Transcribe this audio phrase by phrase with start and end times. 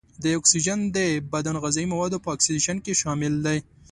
[0.23, 0.97] دا اکسیجن د
[1.33, 3.59] بدن غذايي موادو په اکسیدیشن کې شامل دی.